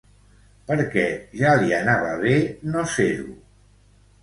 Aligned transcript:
Per 0.71 0.77
què 0.95 1.03
ja 1.41 1.51
li 1.65 1.77
anava 1.81 2.17
bé 2.25 2.33
no 2.73 2.89
ser-ho? 2.97 3.39